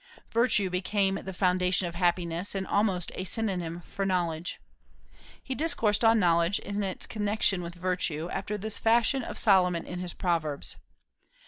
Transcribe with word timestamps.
Virtue 0.31 0.71
became 0.71 1.19
the 1.25 1.31
foundation 1.31 1.85
of 1.87 1.93
happiness, 1.93 2.55
and 2.55 2.65
almost 2.65 3.11
a 3.13 3.23
synonym 3.23 3.81
for 3.81 4.03
knowledge. 4.03 4.59
He 5.43 5.53
discoursed 5.53 6.03
on 6.03 6.17
knowledge 6.19 6.57
in 6.57 6.81
its 6.81 7.05
connection 7.05 7.61
with 7.61 7.75
virtue, 7.75 8.27
after 8.31 8.57
the 8.57 8.71
fashion 8.71 9.21
of 9.21 9.37
Solomon 9.37 9.85
in 9.85 9.99
his 9.99 10.15
Proverbs. 10.15 10.75